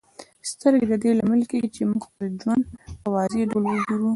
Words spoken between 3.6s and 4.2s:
وګورو.